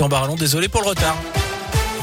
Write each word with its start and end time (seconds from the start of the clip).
Christian 0.00 0.08
Barallon, 0.08 0.34
désolé 0.34 0.70
pour 0.70 0.80
le 0.80 0.88
retard. 0.88 1.39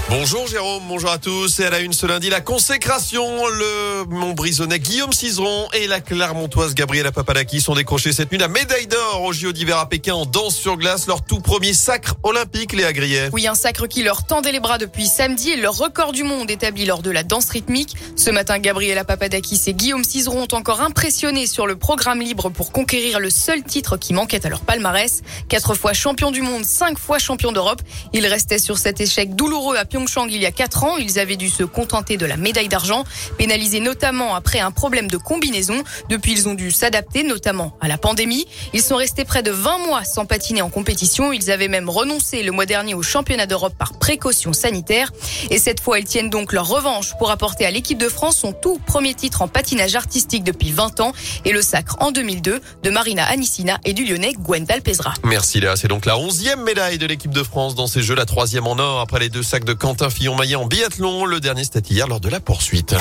Bonjour 0.10 0.48
Jérôme, 0.48 0.84
bonjour 0.88 1.12
à 1.12 1.18
tous. 1.18 1.60
Et 1.60 1.66
à 1.66 1.70
la 1.70 1.82
une 1.82 1.92
ce 1.92 2.06
lundi, 2.06 2.30
la 2.30 2.40
consécration. 2.40 3.46
Le 3.46 4.06
Montbrisonnais 4.06 4.80
Guillaume 4.80 5.12
Cizeron 5.12 5.68
et 5.74 5.86
la 5.86 6.00
Clermontoise 6.00 6.76
Gabriela 6.76 7.12
Papadaki 7.12 7.60
sont 7.60 7.76
décrochés 7.76 8.14
cette 8.14 8.32
nuit 8.32 8.38
la 8.38 8.48
médaille 8.48 8.88
d'or 8.88 9.24
au 9.24 9.34
JO 9.34 9.52
d'hiver 9.52 9.78
à 9.78 9.90
Pékin 9.90 10.14
en 10.14 10.26
danse 10.26 10.56
sur 10.56 10.78
glace, 10.78 11.08
leur 11.08 11.26
tout 11.26 11.42
premier 11.42 11.74
sacre 11.74 12.16
olympique, 12.24 12.72
Léa 12.72 12.94
Grillet. 12.94 13.30
Oui, 13.34 13.48
un 13.48 13.54
sacre 13.54 13.86
qui 13.86 14.02
leur 14.02 14.26
tendait 14.26 14.54
les 14.54 14.62
bras 14.62 14.78
depuis 14.78 15.08
samedi 15.08 15.50
et 15.50 15.58
leur 15.58 15.78
record 15.78 16.14
du 16.14 16.24
monde 16.24 16.50
établi 16.50 16.86
lors 16.86 17.02
de 17.02 17.12
la 17.12 17.24
danse 17.24 17.50
rythmique. 17.50 17.98
Ce 18.16 18.30
matin, 18.30 18.60
Gabriela 18.60 19.04
Papadakis 19.04 19.64
et 19.68 19.74
Guillaume 19.74 20.06
Cizeron 20.06 20.44
ont 20.44 20.56
encore 20.56 20.80
impressionné 20.80 21.48
sur 21.48 21.68
le 21.68 21.76
programme 21.76 22.22
libre 22.22 22.48
pour 22.50 22.72
conquérir 22.72 23.20
le 23.20 23.30
seul 23.30 23.62
titre 23.62 23.98
qui 23.98 24.14
manquait 24.14 24.46
à 24.46 24.50
leur 24.50 24.62
palmarès. 24.62 25.22
Quatre 25.50 25.76
fois 25.76 25.92
champion 25.92 26.32
du 26.32 26.42
monde, 26.42 26.64
cinq 26.64 26.98
fois 26.98 27.20
champion 27.20 27.52
d'Europe. 27.52 27.82
Ils 28.14 28.26
restaient 28.26 28.58
sur 28.58 28.78
cet 28.78 29.02
échec 29.02 29.36
douloureux 29.36 29.76
à 29.76 29.84
Il 30.30 30.42
y 30.42 30.46
a 30.46 30.52
quatre 30.52 30.84
ans. 30.84 30.98
Ils 30.98 31.18
avaient 31.18 31.38
dû 31.38 31.50
se 31.50 31.64
contenter 31.64 32.18
de 32.18 32.26
la 32.26 32.38
médaille 32.38 32.68
d'argent, 32.68 33.04
pénalisés 33.38 33.80
notamment 33.80 34.36
après 34.36 34.60
un 34.60 34.70
problème 34.70 35.10
de 35.10 35.18
combinaison. 35.18 35.84
Depuis, 36.10 36.34
ils 36.34 36.48
ont 36.48 36.54
dû 36.54 36.70
s'adapter, 36.70 37.24
notamment 37.24 37.76
à 37.82 37.88
la 37.88 37.98
pandémie. 37.98 38.46
Ils 38.74 38.84
sont 38.84 38.96
restés 38.96 39.26
près 39.26 39.42
de 39.42 39.50
20 39.50 39.80
mois 39.80 40.04
sans 40.04 40.26
patiner 40.26 40.62
en 40.62 40.70
compétition. 40.70 41.34
Ils 41.34 41.50
avaient 41.50 41.68
même 41.68 41.90
renoncé 41.90 42.44
le 42.44 42.52
mois 42.52 42.68
dernier 42.68 42.94
au 42.94 43.02
championnat 43.02 43.48
d'Europe 43.48 43.74
par 43.78 43.98
précaution 43.98 44.54
sanitaire. 44.54 45.12
Et 45.50 45.58
cette 45.58 45.80
fois, 45.80 46.00
ils 46.00 46.06
tiennent 46.06 46.30
donc 46.30 46.54
leur 46.54 46.68
revanche 46.68 47.14
pour 47.18 47.32
apporter 47.32 47.66
à 47.66 47.72
l'équipe 47.72 47.98
de 47.98 48.10
France 48.10 48.38
son 48.38 48.54
tout 48.54 48.80
premier 48.86 49.16
titre 49.16 49.42
en 49.42 49.48
patinage 49.48 49.96
artistique 49.96 50.44
depuis 50.44 50.72
20 50.72 51.00
ans 51.00 51.12
et 51.44 51.52
le 51.52 51.62
sacre 51.64 51.98
en 52.02 52.12
2002 52.12 52.62
de 52.84 52.90
Marina 52.90 53.26
Anissina 53.26 53.80
et 53.84 53.94
du 53.94 54.06
Lyonnais 54.06 54.34
Gwendal 54.34 54.82
Pesra. 54.82 55.14
Merci 55.24 55.60
Léa, 55.60 55.76
c'est 55.76 55.88
donc 55.88 56.06
la 56.06 56.18
onzième 56.18 56.62
médaille 56.62 56.98
de 56.98 57.06
l'équipe 57.06 57.32
de 57.32 57.44
France 57.44 57.76
dans 57.76 57.88
ces 57.88 58.02
Jeux, 58.02 58.16
la 58.16 58.26
troisième 58.26 58.68
en 58.68 58.78
or 58.78 59.00
après 59.00 59.20
les 59.20 59.30
deux 59.30 59.44
sacs 59.44 59.64
de 59.64 59.74
Quentin 59.88 60.10
Fillon-Maillet 60.10 60.58
en 60.58 60.66
biathlon. 60.66 61.24
Le 61.24 61.40
dernier 61.40 61.64
c'était 61.64 61.80
hier 61.80 62.10
lors 62.10 62.20
de 62.20 62.28
la 62.28 62.42
poursuite. 62.42 62.94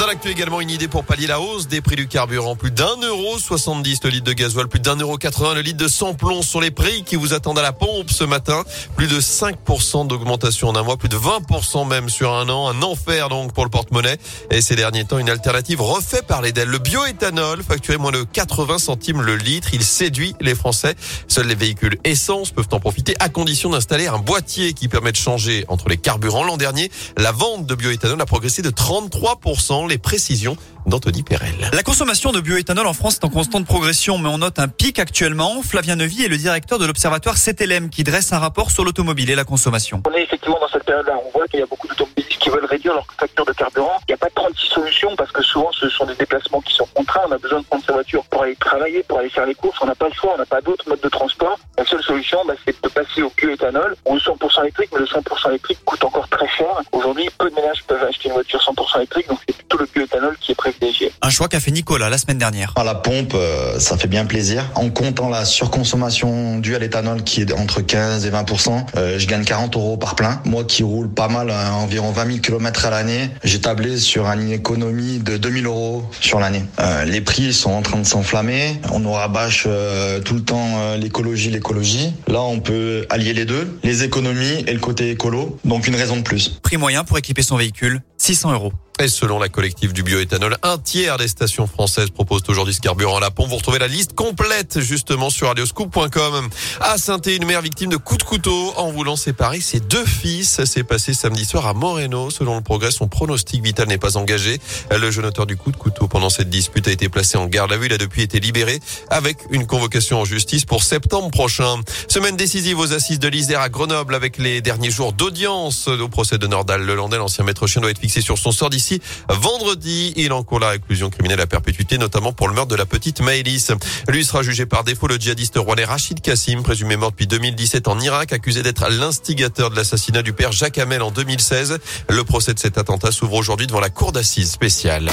Dans 0.00 0.06
l'actu 0.06 0.30
également, 0.30 0.62
une 0.62 0.70
idée 0.70 0.88
pour 0.88 1.04
pallier 1.04 1.26
la 1.26 1.42
hausse 1.42 1.68
des 1.68 1.82
prix 1.82 1.94
du 1.94 2.08
carburant. 2.08 2.56
Plus 2.56 2.70
d'un 2.70 2.96
euro 3.02 3.38
70 3.38 4.02
le 4.04 4.08
litre 4.08 4.24
de 4.24 4.32
gasoil, 4.32 4.66
plus 4.66 4.80
d'un 4.80 4.96
euro 4.96 5.18
80 5.18 5.52
le 5.52 5.60
litre 5.60 5.76
de 5.76 5.88
sans-plomb 5.88 6.40
sont 6.40 6.58
les 6.58 6.70
prix 6.70 7.04
qui 7.04 7.16
vous 7.16 7.34
attendent 7.34 7.58
à 7.58 7.62
la 7.62 7.74
pompe 7.74 8.10
ce 8.10 8.24
matin. 8.24 8.64
Plus 8.96 9.08
de 9.08 9.20
5% 9.20 10.06
d'augmentation 10.06 10.68
en 10.68 10.76
un 10.76 10.82
mois, 10.82 10.96
plus 10.96 11.10
de 11.10 11.18
20% 11.18 11.86
même 11.86 12.08
sur 12.08 12.32
un 12.32 12.48
an. 12.48 12.70
Un 12.70 12.80
enfer 12.80 13.28
donc 13.28 13.52
pour 13.52 13.64
le 13.64 13.68
porte-monnaie. 13.68 14.16
Et 14.50 14.62
ces 14.62 14.74
derniers 14.74 15.04
temps, 15.04 15.18
une 15.18 15.28
alternative 15.28 15.82
refaite 15.82 16.26
par 16.26 16.40
les 16.40 16.52
DEL. 16.52 16.68
Le 16.68 16.78
bioéthanol, 16.78 17.62
facturé 17.62 17.98
moins 17.98 18.12
de 18.12 18.22
80 18.22 18.78
centimes 18.78 19.20
le 19.20 19.36
litre, 19.36 19.74
il 19.74 19.84
séduit 19.84 20.34
les 20.40 20.54
Français. 20.54 20.94
Seuls 21.28 21.46
les 21.46 21.54
véhicules 21.54 21.98
essence 22.04 22.52
peuvent 22.52 22.68
en 22.70 22.80
profiter 22.80 23.16
à 23.20 23.28
condition 23.28 23.68
d'installer 23.68 24.06
un 24.06 24.18
boîtier 24.18 24.72
qui 24.72 24.88
permet 24.88 25.12
de 25.12 25.18
changer 25.18 25.66
entre 25.68 25.90
les 25.90 25.98
carburants. 25.98 26.44
L'an 26.44 26.56
dernier, 26.56 26.90
la 27.18 27.32
vente 27.32 27.66
de 27.66 27.74
bioéthanol 27.74 28.18
a 28.18 28.24
progressé 28.24 28.62
de 28.62 28.70
33% 28.70 29.89
les 29.90 29.98
précisions 29.98 30.56
d'Anthony 30.86 31.22
Perel. 31.22 31.54
La 31.72 31.82
consommation 31.82 32.32
de 32.32 32.40
bioéthanol 32.40 32.86
en 32.86 32.94
France 32.94 33.16
est 33.16 33.24
en 33.24 33.28
constante 33.28 33.66
progression, 33.66 34.18
mais 34.18 34.28
on 34.28 34.38
note 34.38 34.58
un 34.58 34.68
pic 34.68 34.98
actuellement. 34.98 35.62
Flavien 35.62 35.96
Nevy 35.96 36.24
est 36.24 36.28
le 36.28 36.38
directeur 36.38 36.78
de 36.78 36.86
l'observatoire 36.86 37.36
CTLM 37.36 37.90
qui 37.90 38.02
dresse 38.04 38.32
un 38.32 38.38
rapport 38.38 38.70
sur 38.70 38.84
l'automobile 38.84 39.30
et 39.30 39.34
la 39.34 39.44
consommation. 39.44 40.02
On 40.08 40.12
est 40.12 40.22
effectivement 40.22 40.58
dans 40.60 40.68
cette 40.68 40.84
période-là. 40.84 41.14
On 41.26 41.30
voit 41.36 41.46
qu'il 41.48 41.60
y 41.60 41.62
a 41.62 41.66
beaucoup 41.66 41.86
d'automobilistes 41.88 42.38
qui 42.38 42.48
veulent 42.48 42.64
réduire 42.64 42.94
leur 42.94 43.06
facture 43.18 43.44
de 43.44 43.52
carburant. 43.52 43.98
Il 44.08 44.12
n'y 44.12 44.14
a 44.14 44.18
pas 44.18 44.30
36 44.34 44.68
solutions 44.68 45.14
parce 45.16 45.32
que 45.32 45.42
souvent 45.42 45.70
ce 45.72 45.88
sont 45.90 46.06
des 46.06 46.14
déplacements 46.14 46.60
qui 46.62 46.74
sont 46.74 46.86
contraints. 46.94 47.22
On 47.28 47.32
a 47.32 47.38
besoin 47.38 47.60
de 47.60 47.66
prendre 47.66 47.84
sa 47.84 47.92
voiture 47.92 48.24
pour 48.30 48.42
aller 48.42 48.56
travailler, 48.56 49.02
pour 49.02 49.18
aller 49.18 49.30
faire 49.30 49.46
les 49.46 49.54
courses. 49.54 49.76
On 49.82 49.86
n'a 49.86 49.94
pas 49.94 50.08
le 50.08 50.14
choix, 50.14 50.32
on 50.34 50.38
n'a 50.38 50.46
pas 50.46 50.60
d'autres 50.62 50.88
modes 50.88 51.00
de 51.00 51.08
transport. 51.08 51.58
La 51.76 51.84
seule 51.84 52.02
solution, 52.02 52.38
bah, 52.46 52.54
c'est 52.64 52.82
de 52.82 52.88
passer 52.88 53.22
au 53.22 53.30
bioéthanol 53.36 53.96
ou 54.06 54.14
au 54.14 54.18
100% 54.18 54.62
électrique, 54.62 54.90
mais 54.92 55.00
le 55.00 55.06
100% 55.06 55.50
électrique 55.50 55.78
coûte 55.84 56.04
encore 56.04 56.28
très 56.28 56.48
cher. 56.48 56.68
Aujourd'hui, 56.92 57.28
peu 57.38 57.50
de 57.50 57.54
ménages 57.54 57.84
peuvent 57.86 58.02
acheter 58.02 58.28
une 58.28 58.29
voiture 58.40 58.60
100% 58.60 58.96
électrique, 58.98 59.28
donc 59.28 59.38
c'est 59.46 59.56
plutôt 59.56 59.78
le 59.78 59.88
bioéthanol 59.94 60.36
qui 60.40 60.52
est 60.52 60.54
privilégié. 60.54 61.12
Un 61.22 61.30
choix 61.30 61.48
qu'a 61.48 61.60
fait 61.60 61.70
Nicolas 61.70 62.08
la 62.08 62.18
semaine 62.18 62.38
dernière. 62.38 62.72
À 62.76 62.84
la 62.84 62.94
pompe, 62.94 63.34
euh, 63.34 63.78
ça 63.78 63.96
fait 63.96 64.08
bien 64.08 64.24
plaisir. 64.24 64.64
En 64.74 64.90
comptant 64.90 65.28
la 65.28 65.44
surconsommation 65.44 66.58
due 66.58 66.74
à 66.74 66.78
l'éthanol 66.78 67.22
qui 67.22 67.42
est 67.42 67.52
entre 67.52 67.80
15 67.80 68.26
et 68.26 68.30
20% 68.30 68.80
euh, 68.96 69.18
je 69.18 69.26
gagne 69.26 69.44
40 69.44 69.76
euros 69.76 69.96
par 69.96 70.14
plein. 70.14 70.40
Moi 70.44 70.64
qui 70.64 70.82
roule 70.82 71.08
pas 71.08 71.28
mal, 71.28 71.50
euh, 71.50 71.70
environ 71.70 72.10
20 72.10 72.26
000 72.26 72.38
km 72.38 72.86
à 72.86 72.90
l'année, 72.90 73.30
j'ai 73.44 73.60
tablé 73.60 73.98
sur 73.98 74.26
une 74.26 74.50
économie 74.50 75.18
de 75.18 75.36
2000 75.36 75.66
euros 75.66 76.04
sur 76.20 76.40
l'année. 76.40 76.64
Euh, 76.78 77.04
les 77.04 77.20
prix 77.20 77.52
sont 77.52 77.70
en 77.70 77.82
train 77.82 77.98
de 77.98 78.06
s'enflammer. 78.06 78.80
On 78.92 79.00
nous 79.00 79.12
rabâche 79.12 79.64
euh, 79.66 80.20
tout 80.20 80.34
le 80.34 80.42
temps 80.42 80.78
euh, 80.78 80.96
l'écologie, 80.96 81.50
l'écologie. 81.50 82.12
Là, 82.28 82.42
on 82.42 82.60
peut 82.60 83.06
allier 83.10 83.32
les 83.32 83.44
deux, 83.44 83.78
les 83.82 84.04
économies 84.04 84.64
et 84.66 84.72
le 84.72 84.80
côté 84.80 85.10
écolo. 85.10 85.58
Donc 85.64 85.86
une 85.86 85.96
raison 85.96 86.16
de 86.16 86.22
plus. 86.22 86.60
Prix 86.62 86.76
moyen 86.76 87.04
pour 87.04 87.18
équiper 87.18 87.42
son 87.42 87.56
véhicule, 87.56 88.00
600 88.20 88.52
euros. 88.52 88.72
Selon 89.08 89.38
la 89.38 89.48
collective 89.48 89.94
du 89.94 90.02
bioéthanol, 90.02 90.58
un 90.62 90.76
tiers 90.76 91.16
des 91.16 91.26
stations 91.26 91.66
françaises 91.66 92.10
proposent 92.10 92.42
aujourd'hui 92.48 92.74
ce 92.74 92.82
carburant 92.82 93.16
à 93.16 93.20
la 93.20 93.30
pompe. 93.30 93.48
Vous 93.48 93.56
retrouvez 93.56 93.78
la 93.78 93.88
liste 93.88 94.12
complète 94.12 94.80
justement 94.80 95.30
sur 95.30 95.46
radioscoop.com. 95.48 96.50
À 96.80 96.98
saint 96.98 97.20
une 97.26 97.46
mère 97.46 97.62
victime 97.62 97.88
de 97.88 97.96
coups 97.96 98.18
de 98.18 98.24
couteau 98.24 98.74
en 98.76 98.90
voulant 98.92 99.16
séparer 99.16 99.60
ses 99.60 99.80
deux 99.80 100.04
fils. 100.04 100.50
Ça 100.50 100.66
s'est 100.66 100.84
passé 100.84 101.14
samedi 101.14 101.46
soir 101.46 101.66
à 101.66 101.72
Moreno. 101.72 102.28
Selon 102.28 102.56
le 102.56 102.60
progrès, 102.60 102.90
son 102.90 103.08
pronostic 103.08 103.64
vital 103.64 103.88
n'est 103.88 103.96
pas 103.96 104.18
engagé. 104.18 104.60
Le 104.90 105.10
jeune 105.10 105.24
auteur 105.24 105.46
du 105.46 105.56
coup 105.56 105.72
de 105.72 105.78
couteau 105.78 106.06
pendant 106.06 106.28
cette 106.28 106.50
dispute 106.50 106.86
a 106.86 106.92
été 106.92 107.08
placé 107.08 107.38
en 107.38 107.46
garde 107.46 107.72
à 107.72 107.78
vue. 107.78 107.86
Il 107.86 107.94
a 107.94 107.98
depuis 107.98 108.20
été 108.20 108.38
libéré 108.38 108.80
avec 109.08 109.38
une 109.50 109.66
convocation 109.66 110.20
en 110.20 110.24
justice 110.26 110.66
pour 110.66 110.82
septembre 110.82 111.30
prochain. 111.30 111.80
Semaine 112.06 112.36
décisive 112.36 112.78
aux 112.78 112.92
assises 112.92 113.18
de 113.18 113.28
l'Isère 113.28 113.62
à 113.62 113.70
Grenoble 113.70 114.14
avec 114.14 114.36
les 114.36 114.60
derniers 114.60 114.90
jours 114.90 115.14
d'audience 115.14 115.88
au 115.88 116.08
procès 116.08 116.36
de 116.36 116.46
Nordal. 116.46 116.82
Le 116.82 116.94
Landais, 116.94 117.16
l'ancien 117.16 117.44
maître 117.44 117.66
chien, 117.66 117.80
doit 117.80 117.90
être 117.90 117.98
fixé 117.98 118.20
sur 118.20 118.36
son 118.36 118.52
sort 118.52 118.68
d'ici 118.68 118.89
vendredi. 119.28 120.12
Il 120.16 120.32
encourt 120.32 120.60
la 120.60 120.70
réclusion 120.70 121.10
criminelle 121.10 121.40
à 121.40 121.46
perpétuité, 121.46 121.98
notamment 121.98 122.32
pour 122.32 122.48
le 122.48 122.54
meurtre 122.54 122.70
de 122.70 122.76
la 122.76 122.86
petite 122.86 123.20
Maëlys. 123.20 123.72
Lui 124.08 124.24
sera 124.24 124.42
jugé 124.42 124.66
par 124.66 124.84
défaut 124.84 125.06
le 125.06 125.16
djihadiste 125.16 125.56
rouennais 125.56 125.84
Rachid 125.84 126.20
Kassim, 126.20 126.62
présumé 126.62 126.96
mort 126.96 127.10
depuis 127.10 127.26
2017 127.26 127.88
en 127.88 127.98
Irak, 128.00 128.32
accusé 128.32 128.62
d'être 128.62 128.88
l'instigateur 128.88 129.70
de 129.70 129.76
l'assassinat 129.76 130.22
du 130.22 130.32
père 130.32 130.52
Jacques 130.52 130.78
Hamel 130.78 131.02
en 131.02 131.10
2016. 131.10 131.78
Le 132.08 132.24
procès 132.24 132.54
de 132.54 132.58
cet 132.58 132.78
attentat 132.78 133.12
s'ouvre 133.12 133.34
aujourd'hui 133.34 133.66
devant 133.66 133.80
la 133.80 133.90
cour 133.90 134.12
d'assises 134.12 134.50
spéciale. 134.50 135.10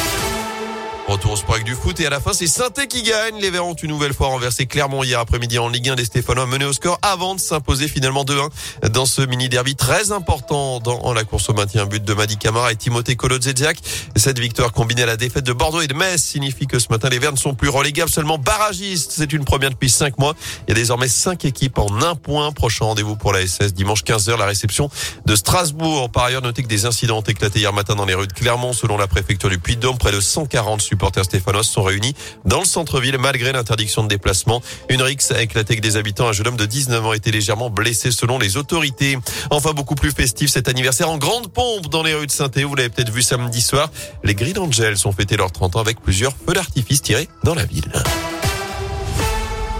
Retour 1.08 1.32
au 1.32 1.36
sport 1.38 1.60
du 1.60 1.74
foot 1.74 1.98
et 2.02 2.06
à 2.06 2.10
la 2.10 2.20
fin 2.20 2.34
c'est 2.34 2.48
saint 2.48 2.70
qui 2.70 3.02
gagne. 3.02 3.40
Les 3.40 3.50
Verts 3.50 3.66
ont 3.66 3.74
une 3.76 3.90
nouvelle 3.90 4.14
fois 4.14 4.28
renversé 4.28 4.66
Clermont 4.66 5.04
hier 5.04 5.22
après-midi 5.22 5.58
en 5.58 5.70
Ligue 5.70 5.88
1. 5.88 5.96
Les 5.96 6.04
Stéphanois 6.04 6.46
menés 6.46 6.66
au 6.66 6.74
score 6.74 7.00
avant 7.02 7.34
de 7.34 7.40
s'imposer 7.40 7.88
finalement 7.88 8.26
2-1 8.26 8.50
dans 8.90 9.06
ce 9.06 9.22
mini 9.22 9.48
derby 9.48 9.78
très 9.78 10.12
important 10.12 10.82
dans 10.82 11.14
la 11.14 11.24
course 11.24 11.48
au 11.48 11.54
maintien. 11.54 11.86
But 11.86 12.04
de 12.04 12.14
Madi 12.14 12.36
Camara 12.36 12.74
et 12.74 12.76
Timothée 12.76 13.16
Kolodziejczak. 13.16 13.78
Cette 14.18 14.38
victoire 14.38 14.74
combinée 14.74 15.04
à 15.04 15.06
la 15.06 15.16
défaite 15.16 15.46
de 15.46 15.54
Bordeaux 15.54 15.80
et 15.80 15.88
de 15.88 15.94
Metz 15.94 16.22
signifie 16.22 16.68
que 16.68 16.78
ce 16.78 16.88
matin 16.90 17.08
les 17.08 17.20
Verts 17.20 17.32
ne 17.32 17.38
sont 17.38 17.56
plus 17.56 17.70
relégables, 17.70 18.12
seulement 18.12 18.38
barragistes. 18.38 19.14
C'est 19.16 19.32
une 19.32 19.46
première 19.46 19.70
depuis 19.70 19.90
5 19.90 20.18
mois. 20.18 20.36
Il 20.68 20.72
y 20.72 20.74
a 20.74 20.76
désormais 20.76 21.08
5 21.08 21.46
équipes 21.46 21.78
en 21.78 22.02
un 22.02 22.16
point. 22.16 22.52
Prochain 22.52 22.84
rendez-vous 22.84 23.16
pour 23.16 23.32
la 23.32 23.48
SS 23.48 23.74
dimanche 23.74 24.04
15h 24.04 24.38
la 24.38 24.46
réception 24.46 24.90
de 25.26 25.36
Strasbourg. 25.38 26.12
Par 26.12 26.26
ailleurs, 26.26 26.42
notez 26.42 26.64
que 26.64 26.68
des 26.68 26.86
incidents 26.86 27.20
ont 27.20 27.22
éclaté 27.22 27.60
hier 27.60 27.72
matin 27.72 27.96
dans 27.96 28.06
les 28.06 28.14
rues 28.14 28.28
de 28.28 28.34
Clermont 28.34 28.74
selon 28.74 28.98
la 28.98 29.08
préfecture 29.08 29.50
du 29.50 29.58
Puy-de-Dôme. 29.58 29.98
Près 29.98 30.12
de 30.12 30.20
140 30.20 30.82
supporters 30.98 31.26
stéphanois 31.26 31.64
sont 31.64 31.84
réunis 31.84 32.16
dans 32.46 32.60
le 32.60 32.66
centre-ville 32.66 33.20
malgré 33.20 33.52
l'interdiction 33.52 34.02
de 34.04 34.08
déplacement. 34.08 34.64
Une 34.90 35.04
rixe 35.04 35.30
a 35.30 35.40
éclaté 35.44 35.74
avec 35.74 35.82
des 35.82 35.96
habitants. 35.96 36.28
Un 36.28 36.32
jeune 36.32 36.48
homme 36.48 36.58
de 36.58 36.66
19 36.66 37.06
ans 37.06 37.12
a 37.12 37.16
été 37.16 37.30
légèrement 37.30 37.70
blessé 37.70 38.10
selon 38.10 38.40
les 38.40 38.58
autorités. 38.58 39.20
Enfin, 39.52 39.74
beaucoup 39.74 39.94
plus 39.94 40.10
festif 40.10 40.50
cet 40.50 40.68
anniversaire 40.68 41.08
en 41.08 41.20
grande 41.20 41.54
pompe 41.54 41.88
dans 41.90 42.02
les 42.02 42.16
rues 42.16 42.26
de 42.26 42.32
saint 42.32 42.50
Vous 42.66 42.74
l'avez 42.74 42.90
peut-être 42.90 43.12
vu 43.12 43.22
samedi 43.22 43.62
soir. 43.62 43.92
Les 44.24 44.34
Green 44.34 44.58
Angels 44.58 44.98
ont 45.06 45.12
fêté 45.12 45.38
leurs 45.38 45.52
30 45.52 45.76
ans 45.76 45.82
avec 45.82 46.02
plusieurs 46.02 46.34
feux 46.34 46.56
d'artifice 46.56 47.04
tirés 47.04 47.30
dans 47.44 47.54
la 47.54 47.66
ville. 47.66 47.92